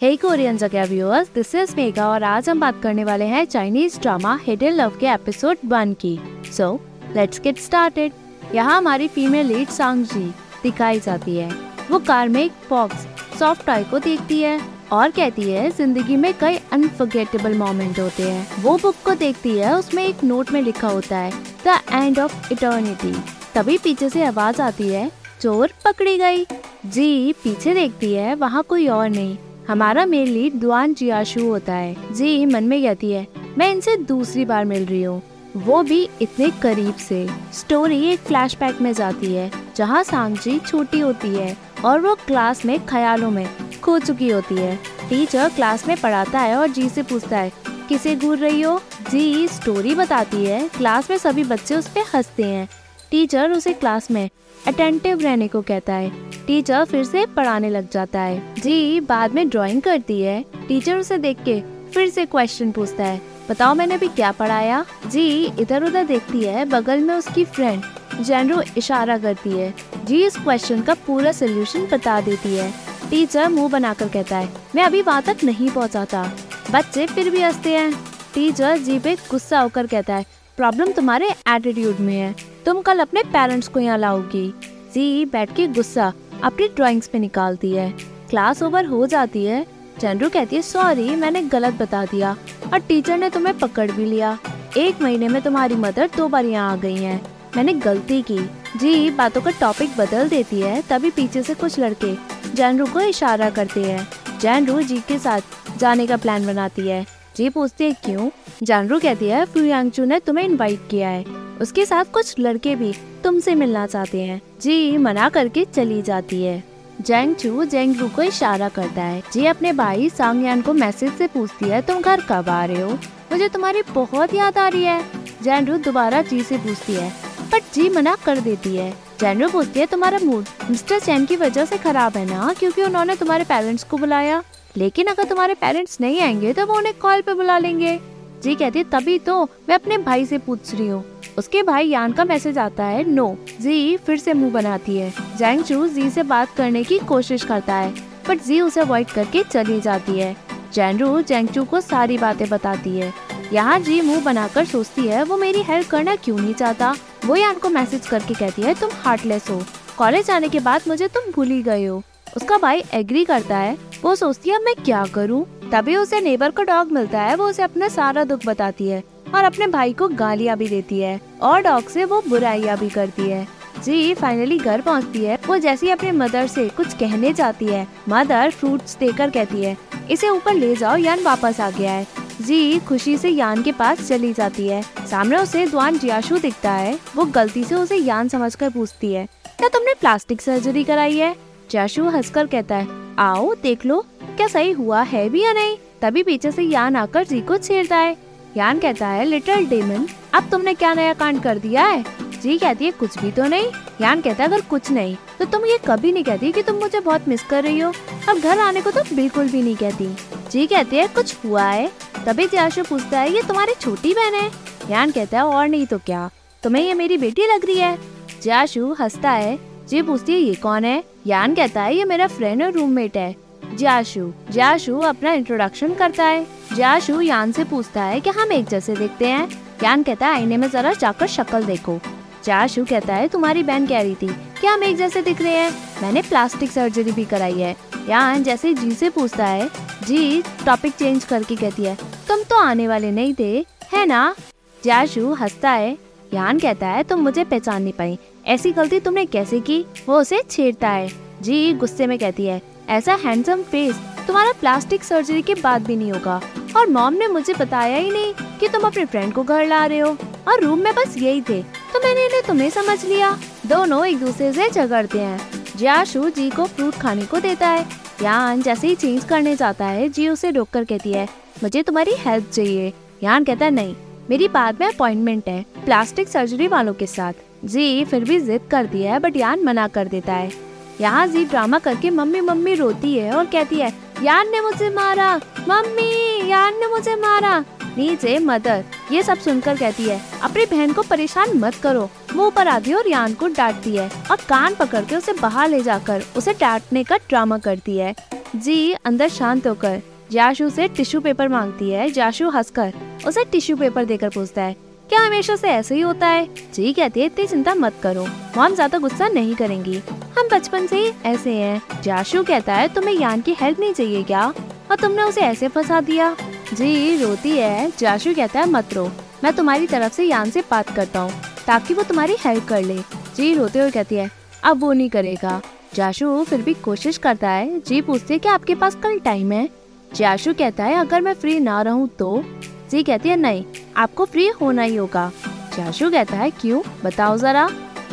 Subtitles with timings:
[0.00, 3.98] हे Korean जगह viewers this is Mega और आज हम बात करने वाले हैं चाइनीज़
[4.00, 6.18] ड्रामा हिडन लव के एपिसोड वन की।
[6.56, 6.68] सो
[7.16, 8.12] लेट्स गेट स्टार्टेड
[8.54, 10.22] यहाँ हमारी फीमेल लीड सांग जी
[10.62, 11.50] दिखाई जाती है।
[11.90, 13.06] वो कार में एक फॉक्स
[13.38, 14.60] सॉफ्ट टॉय को देखती है
[14.92, 19.74] और कहती है, ज़िंदगी में कई अनफर्गेटेबल मोमेंट होते हैं। वो बुक को देखती है,
[19.78, 21.32] उसमें एक नोट में लिखा होता है
[21.66, 23.12] द एंड ऑफ़ इटर्निटी
[23.54, 25.10] तभी पीछे से आवाज़ आती है,
[25.40, 26.46] चोर पकड़ी गई।
[26.86, 29.36] जी, पीछे देखती है, वहाँ कोई और नहीं।
[29.68, 33.26] हमारा मेल लीड दुआन जियाशु होता है। जी, मन में कहती है।
[33.58, 35.22] मैं इनसे दूसरी बार मिल रही हूँ।
[35.56, 41.28] वो भी इतने करीब से। स्टोरी एक फ्लैशबैक में जाती है, जहाँ सांगजी छोटी होती
[41.28, 43.48] है और वो क्लास में ख्यालों में
[43.82, 44.76] खो चुकी होती है।
[45.10, 47.52] टीचर क्लास में पढ़ाता है और जी से पूछता है,
[47.88, 48.80] किसे घूर रही हो?
[49.10, 52.68] जी स्टोरी बताती है। क्लास में सभी बच्चे उस पर हँसते हैं।
[53.10, 54.28] टीचर उसे क्लास में
[54.68, 56.10] अटेंटिव रहने को कहता है।
[56.46, 61.18] टीचर फिर से पढ़ाने लग जाता है। जी, बाद में ड्राइंग करती है। टीचर उसे
[61.18, 61.60] देख के
[61.92, 64.84] फिर से क्वेश्चन पूछता है। बताओ मैंने अभी क्या पढ़ाया?
[65.06, 67.82] जी, इधर उधर देखती है, बगल में उसकी फ्रेंड
[68.20, 72.70] जेनरो इशारा करती है। जी, इस क्वेश्चन का पूरा सोल्यूशन बता देती है।
[73.10, 76.22] टीचर मुँह बनाकर कहता है, मैं अभी वहाँ तक नहीं पहुँचा था।
[76.70, 77.92] बच्चे फिर भी हँसते हैं।
[78.34, 82.34] टीचर जी पे गुस्सा होकर कहता है प्रॉब्लम तुम्हारे एटीट्यूड में है।
[82.68, 84.48] तुम कल अपने पेरेंट्स को यहाँ लाओगी।
[84.94, 86.12] जी, बैठ के गुस्सा
[86.44, 87.90] अपनी ड्राइंग्स पे निकालती है।
[88.30, 89.66] क्लास ओवर हो जाती है।
[90.00, 92.36] चंद्रू कहती है सॉरी मैंने गलत बता दिया
[92.72, 94.38] और टीचर ने तुम्हें पकड़ भी लिया।
[94.76, 97.20] एक महीने में तुम्हारी मदर दो बार यहाँ आ गई है।
[97.56, 98.38] मैंने गलती की।
[98.76, 102.14] जी, बातों का टॉपिक बदल देती है, तभी पीछे से कुछ लड़के
[102.54, 104.08] जैनरू को इशारा करते हैं।
[104.40, 105.40] जैनरू जी के साथ
[105.78, 108.30] जाने का प्लान बनाती है। जी पूछती है, क्यों?
[108.62, 112.92] जानरू कहती है फ्यूयांगचू ने तुम्हें इनवाइट किया है। उसके साथ कुछ लड़के भी
[113.24, 116.62] तुमसे मिलना चाहते हैं। जी, मना करके चली जाती है।
[117.00, 121.68] जेंग चू, जेंग को इशारा करता है। जी, अपने भाई सांगयान को मैसेज से पूछती
[121.68, 122.98] है, तुम घर कब आ रहे हो?
[123.32, 125.04] मुझे तुम्हारी बहुत याद आ रही है।
[125.42, 127.12] जैनरू दोबारा जी से पूछती है
[127.52, 128.90] बट जी, मना कर देती है।
[129.20, 133.16] जैनरू पूछती है, तुम्हारा मूड मिस्टर चैन की वजह से खराब है ना, क्योंकि उन्होंने
[133.16, 134.42] तुम्हारे पेरेंट्स को बुलाया।
[134.76, 137.98] लेकिन अगर तुम्हारे पेरेंट्स नहीं आएँगे तो वो उन्हें कॉल पे बुला लेंगे।
[138.42, 141.04] जी कहती है, तभी तो मैं अपने भाई से पूछ रही हूँ।
[141.38, 145.62] उसके भाई यान का मैसेज आता है, नो, जी फिर से मुँह बनाती है। जैंग
[145.64, 147.92] चू जी से बात करने की कोशिश करता है
[148.28, 150.36] बट जी उसे अवॉइड करके चली जाती है।
[150.72, 153.12] जैनरू जेंगचू को सारी बातें बताती है।
[153.52, 156.94] यहाँ जी मुँह बनाकर सोचती है, वो मेरी हेल्प करना क्यों नहीं चाहता?
[157.24, 159.62] वो यान को मैसेज करके कहती है, तुम हार्टलेस हो।
[159.98, 162.02] कॉलेज जाने के बाद मुझे तुम भूल ही गए हो।
[162.36, 165.44] उसका भाई एग्री करता है। वो सोचती है मैं क्या करूँ?
[165.72, 169.02] तभी उसे नेबर को डॉग मिलता है, वो उसे अपना सारा दुख बताती है।
[169.34, 173.22] और अपने भाई को गालियाँ भी देती है और डॉग से वो बुराइयाँ भी करती
[173.22, 173.46] है।
[173.84, 177.86] जी फाइनली घर पहुँचती है। वो जैसे ही अपने मदर से कुछ कहने जाती है
[178.08, 179.76] मदर फ्रूट्स देकर कहती है,
[180.10, 182.06] इसे ऊपर ले जाओ, यान वापस आ गया है।
[182.40, 186.98] जी, खुशी से यान के पास चली जाती है। सामने उसे द्वान जियाशु दिखता है।
[187.16, 189.26] वो गलती से उसे यान समझकर पूछती है,
[189.58, 191.34] क्या तुमने प्लास्टिक सर्जरी कराई है?
[191.70, 192.86] जाशु हंसकर कहता है,
[193.18, 194.00] आओ, देख लो,
[194.36, 195.76] क्या सही हुआ है भी या नहीं?
[196.02, 198.16] तभी पीछे से यान आकर जी को छेड़ता है।
[198.58, 202.02] यान कहता है लिटिल डेमन अब तुमने क्या नया कांड कर दिया है?
[202.42, 203.66] जी कहती है, कुछ भी तो नहीं।
[204.00, 207.00] यान कहता है, अगर कुछ नहीं तो तुम ये कभी नहीं कहती कि तुम मुझे
[207.00, 207.92] बहुत मिस कर रही हो।
[208.28, 210.08] अब घर आने को तो बिल्कुल भी नहीं कहती।
[210.50, 211.90] जी कहती है, कुछ हुआ है?
[212.26, 214.50] तभी जाशु पूछता है, ये तुम्हारी छोटी बहन है?
[214.90, 216.30] यान कहता है, और नहीं तो क्या?
[216.62, 217.98] तुम्हें ये मेरी बेटी लग रही है?
[218.42, 219.58] जाशु हंसता है,
[219.88, 221.02] जी पूछती है, ये कौन है?
[221.26, 223.34] यान कहता है, ये मेरा फ्रेंड और रूममेट है।
[223.74, 228.94] जाशु जाशु अपना इंट्रोडक्शन करता है। जाशु यान से पूछता है कि हम एक जैसे
[228.96, 229.48] दिखते हैं।
[229.84, 231.98] यान कहता है, आईने में जरा जाकर शक्ल देखो।
[232.44, 234.28] जाशु कहता है, तुम्हारी बहन कह रही थी
[234.60, 235.70] कि हम एक जैसे दिख रहे हैं?
[236.02, 237.76] मैंने प्लास्टिक सर्जरी भी कराई है।
[238.08, 239.68] यान जैसे जी से पूछता है,
[240.06, 241.96] जी टॉपिक चेंज करके कहती है,
[242.28, 244.34] तुम तो आने वाले नहीं थे, है ना?
[244.82, 245.96] जाशु हंसता है,
[246.34, 249.84] यान कहता है, तुम मुझे पहचान नहीं पाई, ऐसी गलती तुमने कैसे की?
[250.08, 251.10] वो उसे छेड़ता है।
[251.42, 256.12] जी गुस्से में कहती है, ऐसा हैंडसम फेस तुम्हारा प्लास्टिक सर्जरी के बाद भी नहीं
[256.12, 256.40] होगा।
[256.76, 259.98] और मॉम ने मुझे बताया ही नहीं कि तुम अपने फ्रेंड को घर ला रहे
[259.98, 260.16] हो।
[260.48, 261.62] और रूम में बस यही थे
[261.92, 263.30] तो मैंने इन्हें तुम्हें समझ लिया।
[263.66, 265.40] दोनों एक दूसरे से झगड़ते हैं।
[265.76, 267.86] जियाशु जी को फ्रूट खाने को देता है।
[268.22, 271.28] यान जैसे ही चेंज करने जाता है, जी उसे रोक कर कहती है,
[271.62, 272.92] मुझे तुम्हारी हेल्प चाहिए।
[273.22, 273.94] यान कहता है, नहीं,
[274.30, 277.32] मेरी बाद में अपॉइंटमेंट है प्लास्टिक सर्जरी वालों के साथ।
[277.64, 280.67] जी फिर भी जिद करती है बट यान मना कर देता है।
[281.00, 283.92] यहाँ जी ड्रामा करके मम्मी मम्मी रोती है और कहती है
[284.22, 285.34] यान ने मुझे मारा,
[285.68, 287.58] मम्मी यान ने मुझे मारा।
[287.98, 292.68] नीचे मदर ये सब सुनकर कहती है, अपनी बहन को परेशान मत करो वो ऊपर
[292.68, 296.24] आती है और यान को डांटती है और कान पकड़ के उसे बाहर ले जाकर
[296.36, 298.14] उसे डांटने का ड्रामा करती है।
[298.56, 300.00] जी, अंदर शांत होकर
[300.32, 302.92] जाशु से टिश्यू पेपर मांगती है, जाशु हंसकर
[303.26, 304.76] उसे टिश्यू पेपर देकर पूछता है
[305.08, 306.48] क्या हमेशा से ऐसे ही होता है?
[306.74, 308.26] जी कहती है, इतनी चिंता मत करो।
[308.56, 309.98] मॉम ज़्यादा गुस्सा नहीं करेंगी।
[310.38, 314.22] हम बचपन से ही ऐसे हैं। जाशु कहता है, तुम्हें यान की हेल्प नहीं चाहिए
[314.22, 314.42] क्या?
[314.90, 316.36] और तुमने उसे ऐसे फंसा दिया?
[316.74, 319.10] जी, रोती है। जाशु कहता है, मत रो।
[319.44, 321.32] मैं तुम्हारी तरफ़ से यान से बात करता हूँ,
[321.66, 322.98] ताकि वो तुम्हारी हेल्प कर ले।
[323.36, 324.30] जी, रोते हुए कहती है,
[324.64, 325.60] अब वो नहीं करेगा।
[325.94, 329.68] जाशु फिर भी कोशिश करता है। जी पूछती है कि आपके पास कल टाइम है?
[330.14, 332.44] जाशु कहता है, अगर मैं फ्री ना रहूँ तो?
[332.90, 333.64] जी कहती है, नहीं,
[333.96, 335.30] आपको फ्री होना ही होगा।
[335.76, 336.82] जाशु कहता है, क्यों?
[337.04, 337.68] बताओ जरा।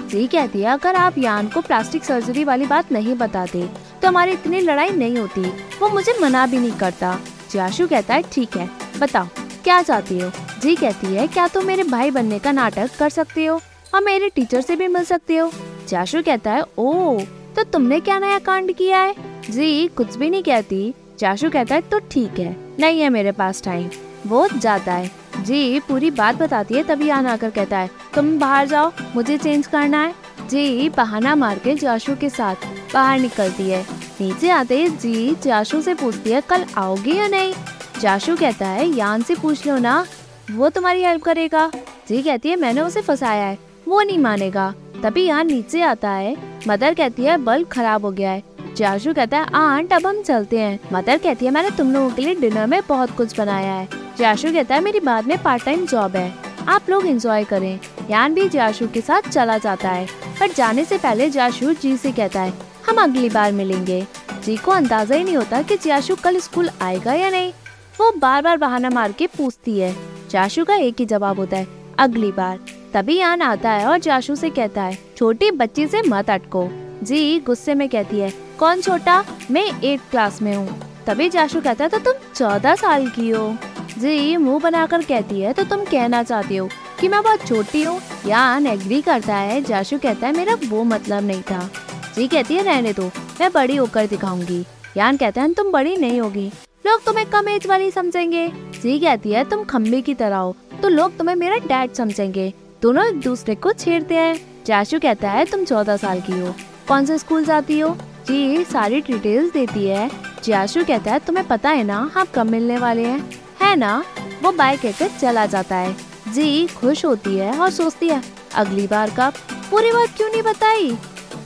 [0.07, 3.67] जी कहती है, अगर आप यान को प्लास्टिक सर्जरी वाली बात नहीं बताते
[4.01, 5.41] तो हमारी इतनी लड़ाई नहीं होती।
[5.79, 7.17] वो मुझे मना भी नहीं करता।
[7.51, 8.69] जाशु कहता है, ठीक है,
[8.99, 9.27] बताओ,
[9.63, 10.29] क्या चाहती हो?
[10.61, 13.59] जी कहती है, क्या तुम तो मेरे भाई बनने का नाटक कर सकते हो?
[13.95, 15.51] और मेरे टीचर से भी मिल सकते हो?
[15.89, 17.19] जाशु कहता है, ओ
[17.55, 19.15] तो तुमने क्या नया कांड किया है?
[19.49, 23.63] जी, कुछ भी नहीं कहती। जाशु कहता है तो ठीक है, नहीं है मेरे पास
[23.63, 23.89] टाइम
[24.25, 25.11] वो जाता है।
[25.41, 29.67] जी, पूरी बात बताती है, तभी आना आकर कहता है, तुम बाहर जाओ, मुझे चेंज
[29.67, 30.13] करना है।
[30.49, 32.55] जी, बहाना मार के जाशु के साथ
[32.93, 33.85] बाहर निकलती है।
[34.21, 37.53] नीचे आते ही जी जाशु से पूछती है, कल आओगी या नहीं?
[38.01, 40.05] जाशु कहता है, यान से पूछ लो ना,
[40.51, 41.71] वो तुम्हारी हेल्प करेगा।
[42.09, 43.57] जी कहती है, मैंने उसे फंसाया है,
[43.87, 44.73] वो नहीं मानेगा।
[45.03, 46.35] तभी यान नीचे आता है,
[46.67, 48.43] मदर कहती है, बल्ब खराब हो गया है।
[48.77, 52.21] जाशु कहता है, आंट, अब हम चलते हैं। मदर कहती है, मैंने तुम लोगों के
[52.21, 53.87] लिए डिनर में बहुत कुछ बनाया है।
[54.17, 56.33] जाशु कहता है, मेरी बाद में पार्ट टाइम जॉब है।
[56.67, 57.79] आप लोग इंजॉय करें।
[58.09, 60.07] यान भी जाशु के साथ चला जाता है।
[60.39, 62.53] पर जाने से पहले जाशु जी से कहता है,
[62.89, 64.07] हम अगली बार मिलेंगे।
[64.45, 67.53] जी को अंदाज़ा ही नहीं होता कि जाशु कल स्कूल आएगा या नहीं।
[67.99, 69.95] वो बार बार बहाना मार के पूछती है।
[70.29, 71.67] जाशु का एक ही जवाब होता है,
[71.99, 72.59] अगली बार।
[72.93, 76.67] तभी यान आता है और जाशु से कहता है, छोटी बच्ची से मत अटको।
[77.03, 79.23] जी गुस्से में कहती है कौन छोटा?
[79.51, 83.55] मैं एट क्लास में हूँ। तभी जाशु कहता है तो तुम चौदह साल की हो?
[83.97, 86.67] जी, मुँह बनाकर कहती है तो तुम कहना चाहती हो
[86.99, 89.61] कि मैं बहुत छोटी हूँ यान एग्री करता है?
[89.63, 91.69] जाशु कहता है, मेरा वो मतलब नहीं था।
[92.15, 93.11] जी कहती है, रहने दो,
[93.41, 94.63] मैं बड़ी होकर दिखाऊँगी।
[94.97, 96.47] यान कहता है तुम बड़ी नहीं होगी।
[96.87, 100.89] लोग तुम्हें कम एज वाली समझेंगे। जी कहती है, तुम खम्बे की तरह हो तो
[100.89, 105.63] लोग तुम्हें मेरा डैड समझेंगे। दोनों एक दूसरे को छेड़ते हैं। जाशु कहता है, तुम
[105.65, 106.55] चौदह साल की हो।
[106.87, 107.95] कौन से स्कूल जाती हो?
[108.27, 110.11] जी, सारी डिटेल्स देती है।
[110.43, 113.31] जाशु कहता है, तुम्हें पता है ना, हम कब मिलने वाले हैं?
[113.61, 114.03] है ना?
[114.43, 115.95] वो बाय कहकर चला जाता है।
[116.33, 118.23] जी, खुश होती है और सोचती है,
[118.55, 119.33] अगली बार कब?
[119.71, 120.97] पूरी बात क्यों नहीं बताई?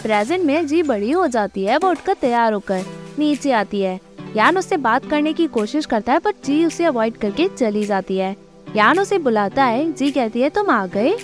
[0.03, 2.85] प्रेजेंट में जी बड़ी हो जाती है, वो उठकर तैयार होकर
[3.19, 3.99] नीचे आती है।
[4.35, 8.17] यान उससे बात करने की कोशिश करता है, पर जी उसे अवॉइड करके चली जाती
[8.17, 8.35] है।
[8.75, 11.17] यान उसे बुलाता है, जी कहती है, तुम आ गए?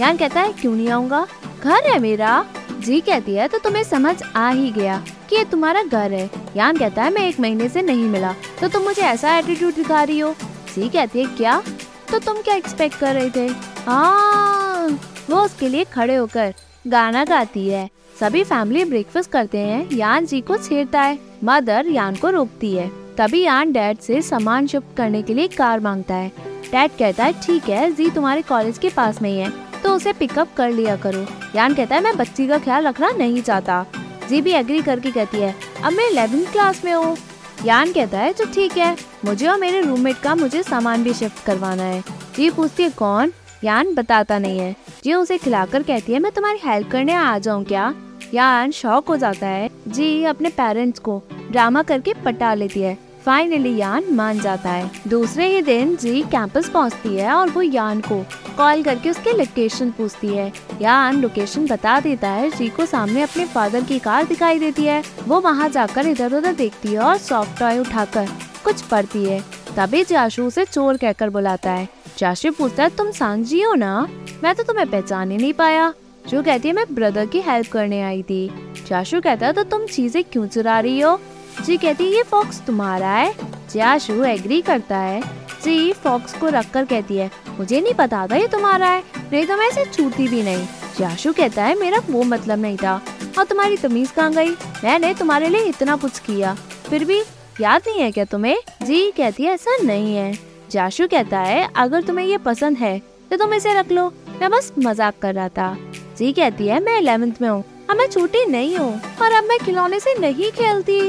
[0.00, 1.26] यान कहता है, क्यों नहीं आऊँगा?
[1.64, 2.44] घर है मेरा।
[2.80, 6.76] जी कहती है तो तुम्हें समझ आ ही गया कि ये तुम्हारा घर है। यान
[6.76, 10.18] कहता है, मैं एक महीने से नहीं मिला तो तुम मुझे ऐसा एटीट्यूड दिखा रही
[10.18, 10.34] हो?
[10.74, 11.62] जी कहती है, क्या?
[12.10, 13.46] तो तुम क्या एक्सपेक्ट कर रहे थे?
[13.86, 14.88] हाँ
[15.30, 16.54] वो उसके लिए खड़े होकर
[16.86, 17.88] गाना गाती है।
[18.20, 22.90] सभी फैमिली ब्रेकफास्ट करते हैं। यान जी को छेड़ता है। मदर यान को रोकती है।
[23.18, 26.32] तभी यान डैड से सामान शिफ्ट करने के लिए कार माँगता है।
[26.72, 29.50] डैड कहता है, ठीक है, जी तुम्हारे कॉलेज के पास में ही है।
[29.86, 31.24] तो उसे पिकअप कर लिया करो।
[31.56, 33.84] यान कहता है, मैं बच्ची का ख्याल रखना नहीं चाहता।
[34.28, 35.54] जी भी एग्री करके कहती है,
[35.84, 37.16] अब मैं इलेवेंथ क्लास में हूँ।
[37.64, 41.44] यान कहता है तो ठीक है, मुझे और मेरे रूममेट का मुझे सामान भी शिफ्ट
[41.46, 42.02] करवाना है।
[42.36, 43.32] जी पूछती है, कौन?
[43.64, 47.64] यान बताता नहीं है। जी उसे खिलाकर कहती है, मैं तुम्हारी हेल्प करने आ जाऊँ
[47.64, 47.92] क्या?
[48.34, 52.96] यान शौक हो जाता है। जी अपने पेरेंट्स को ड्रामा करके पटा लेती है।
[53.26, 58.00] फाइनली यान मान जाता है। दूसरे ही दिन जी कैंपस पहुँचती है और वो यान
[58.00, 58.20] को
[58.56, 60.52] कॉल करके उसके लोकेशन पूछती है।
[60.82, 65.02] यान लोकेशन बता देता है, जी को सामने अपने फादर की कार दिखाई देती है।
[65.28, 68.28] वो वहाँ जाकर इधर उधर देखती है और सॉफ्ट टॉय उठाकर
[68.64, 69.40] कुछ पढ़ती है।
[69.76, 74.08] तभी जाशु उसे चोर कहकर बुलाता है। जाशु पूछता है, तुम सांझी हो ना?
[74.44, 75.92] मैं तो तुम्हें पहचान ही नहीं पाया।
[76.28, 78.48] जो कहती है, मैं ब्रदर की हेल्प करने आई थी।
[78.88, 81.20] जाशु कहता है तो तुम चीज़ें क्यों चुरा रही हो?
[81.64, 83.34] जी कहती है, ये फॉक्स तुम्हारा है।
[83.70, 85.20] जाशु एग्री करता है।
[85.62, 89.46] जी, फॉक्स को रख कर कहती है, मुझे नहीं पता था ये तुम्हारा है। नहीं
[89.46, 90.66] तो मैं इसे छूती भी नहीं।
[90.98, 93.00] जाशु कहता है, मेरा वो मतलब नहीं था।
[93.38, 94.50] और तुम्हारी तमीज कहाँ गई?
[94.84, 96.54] मैंने तुम्हारे लिए इतना कुछ किया।
[96.88, 97.20] फिर भी
[97.60, 98.56] याद नहीं है क्या तुम्हें?
[98.82, 100.32] जी कहती है, ऐसा नहीं है।
[100.70, 102.98] जाशु कहता है, अगर तुम्हें ये पसंद है
[103.30, 104.08] तो तुम इसे रख लो।
[104.40, 105.76] मैं बस मज़ाक कर रहा था।
[106.18, 109.58] जी कहती है, मैं इलेवेंथ में हूँ। अब मैं छोटी नहीं हूँ। और अब मैं
[109.58, 111.00] खिलौने से नहीं खेलती।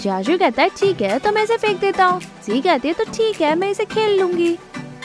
[0.00, 3.04] जाजू कहता है, ठीक है तो मैं इसे फेंक देता हूँ। सी कहती है तो
[3.06, 4.56] ठीक है, मैं इसे खेल लूँगी।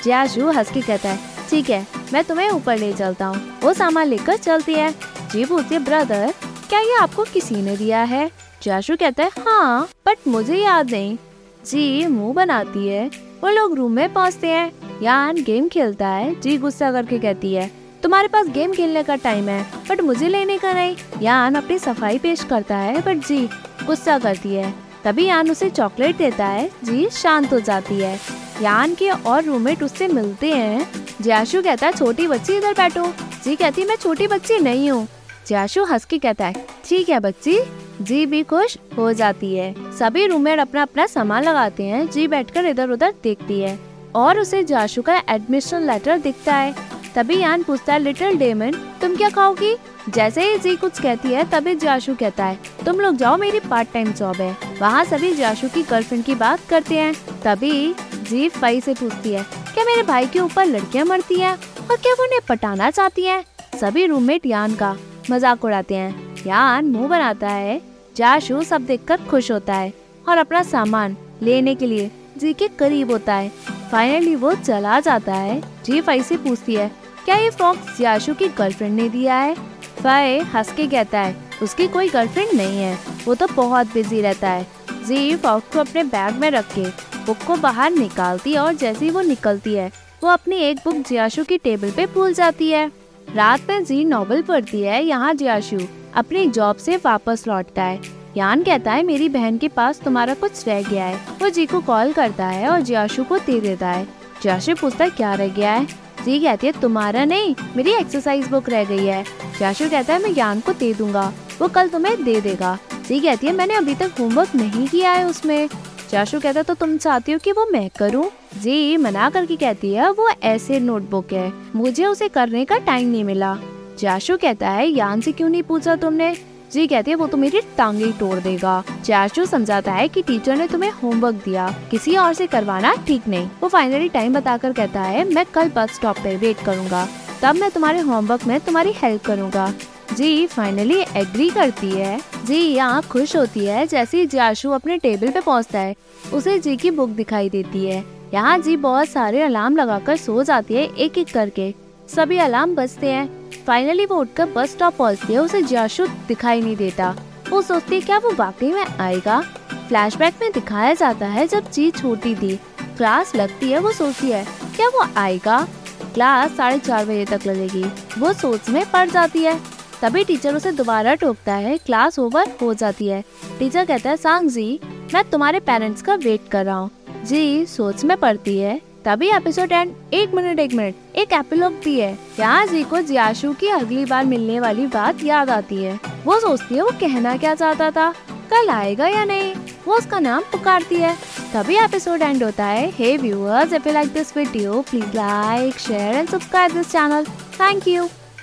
[0.04, 1.20] जियाशु हंस के कहता है,
[1.50, 4.92] ठीक है, मैं तुम्हें ऊपर ले चलता हूँ। वो सामान लेकर चलती है।
[5.32, 6.34] जी पूछती है, ब्रदर,
[6.70, 8.30] क्या ये आपको किसी ने दिया है?
[8.64, 11.18] जाशु कहता है हाँ बट मुझे याद नहीं।
[11.66, 13.10] जी मुँह बनाती है।
[13.44, 17.72] वो लोग रूम में पहुँचते हैं। यान गेम खेलता है। जी गुस्सा करके कहती है
[18.04, 22.18] तुम्हारे पास गेम खेलने का टाइम है बट मुझे लेने का नहीं। यान अपनी सफ़ाई
[22.18, 23.48] पेश करता है बट जी,
[23.86, 28.16] गुस्सा करती है। तभी यान उसे चॉकलेट देता है, जी, शांत हो जाती है।
[28.62, 30.88] यान के और रूममेट उससे मिलते हैं।
[31.22, 33.06] जयाशु कहता है, छोटी बच्ची, इधर बैठो।
[33.44, 35.08] जी कहती मैं छोटी बच्ची नहीं हूँ।
[35.48, 37.60] जयाशु हंस के कहता है, ठीक है बच्ची।
[38.02, 42.66] जी भी खुश हो जाती है। सभी रूममेट अपना अपना सामान लगाते हैं। जी बैठकर
[42.66, 43.78] इधर उधर देखती है।
[44.16, 46.76] और उसे जाशु का एडमिशन लेटर दिखता है।
[47.16, 49.76] तभी यान पूछता है लिटिल डेमन तुम क्या खाओगी?
[50.10, 53.92] जैसे ही जी कुछ कहती है, तभी जाशु कहता है, तुम लोग जाओ, मेरी पार्ट
[53.94, 57.94] टाइम जॉब है। वहाँ सभी जाशु की गर्लफ्रेंड की बात करते हैं। तभी
[58.24, 59.44] जी फाई से पूछती है,
[59.74, 61.54] क्या मेरे भाई के ऊपर लड़कियाँ मरती हैं?
[61.82, 63.44] और क्या वो उन्हें पटाना चाहती हैं?
[63.82, 64.96] सभी रूममेट यान का
[65.32, 67.82] मज़ाक उड़ाते हैं। यान मुँह बनाता है,
[68.16, 69.94] जाशु सब देखकर खुश होता है
[70.30, 73.52] और अपना सामान लेने के लिए जी के करीब होता है।
[73.92, 76.92] फाइनली वो चला जाता है। जी फाई से पूछती है
[77.26, 79.56] क्या ये फ्रॉक जाशु की गर्लफ्रेंड ने दिया है?
[80.04, 84.50] फाई हंस के कहता है, उसकी कोई गर्लफ्रेंड नहीं है। वो तो बहुत बिज़ी रहता
[84.50, 84.66] है।
[85.08, 86.86] जी, फॉक्स को अपने बैग में रख के,
[87.26, 89.92] बुक को बाहर निकालती और जैसे ही वो निकलती है,
[90.24, 92.92] वो अपनी एक बुक जियाशु की टेबल पे भूल जाती है।
[93.36, 95.80] रात में जी नॉवल पढ़ती है, यहाँ जियाशु
[96.16, 98.02] अपनी जॉब से वापस लौटता है।
[98.38, 101.82] यान कहता है, मेरी बहन के पास तुम्हारा कुछ रह गया है। वो जी को
[101.82, 104.08] कॉल करता है और जियाशु को दे देता है।
[104.44, 106.03] जियाशु पूछता क्या रह गया है?
[106.26, 109.24] जी कहती है, तुम्हारा नहीं, मेरी एक्सरसाइज बुक रह गई है।
[109.58, 112.78] जियाशु कहता है, मैं यान को दे दूँगा, वो कल तुम्हें दे देगा।
[113.08, 115.70] जी कहती है, मैंने अभी तक होमवर्क नहीं किया है उसमें।
[116.12, 118.30] जाशु कहता है तो तुम चाहती हो कि वो मैं करूँ?
[118.62, 123.24] जी, मना करके कहती है, वो ऐसे नोटबुक है, मुझे उसे करने का टाइम नहीं
[123.24, 123.58] मिला।
[124.00, 126.53] जाशु कहता है यान से क्यों नहीं पूछा तुमने?
[126.74, 130.68] जी कहती है, वो तो मेरी टांगे तोड़ देगा। जाशु समझाता है कि टीचर ने
[130.68, 135.34] तुम्हें होमवर्क दिया। किसी और से करवाना ठीक नहीं। वो फाइनली टाइम बताकर कहता है,
[135.34, 137.08] मैं कल बस स्टॉप पे वेट करूँगा।
[137.44, 139.74] तब मैं तुम्हारे होमवर्क में तुम्हारी हेल्प करूँगा।
[140.14, 145.32] जी फाइनली एग्री करती है। जी, यहाँ खुश होती है जैसे ही जाशु अपने टेबल
[145.32, 145.96] पे पहुँचता है।
[146.34, 148.04] उसे जी की बुक दिखाई देती है।
[148.34, 151.74] यहाँ जी बहुत सारे अलार्म लगाकर सो जाती है एक एक करके।
[152.16, 156.76] सभी अलार्म बजते हैं। फाइनली वो उठकर बस स्टॉप पहुँचती है उसे जाशु दिखाई नहीं
[156.76, 157.16] देता।
[157.50, 159.42] वो सोचती है, क्या वो वाकई में आएगा?
[159.88, 162.60] फ्लैशबैक में दिखाया जाता है, जब जी छोटी थी
[162.98, 165.68] क्लास लगती है, वो सोचती है, क्या वो आएगा?
[166.14, 167.86] क्लास साढ़े चार बजे तक लगेगी।
[168.20, 169.60] वो सोच में पड़ जाती है।
[170.02, 173.24] तभी टीचर उसे दोबारा टोकता है। क्लास ओवर हो जाती है।
[173.60, 174.80] टीचर कहता है, सांग जी,
[175.14, 176.92] मैं तुम्हारे पेरेंट्स का वेट कर रहा हूँ।
[177.24, 182.00] जी सोच में पड़ती है। तभी एपिसोड एंड एक मिनट एक मिनट एक एपिलॉग भी
[182.00, 186.40] है। यहाँ जी को जियाशु की अगली बार मिलने वाली बात याद आती है। वो
[186.40, 188.10] सोचती है वो कहना क्या चाहता था,
[188.52, 189.54] कल आएगा या नहीं?
[189.88, 191.16] वो उसका नाम पुकारती है।
[191.54, 196.16] तभी एपिसोड एंड होता है। Hey viewers if you like this video please like share
[196.16, 197.26] and subscribe this channel
[197.60, 198.08] thank you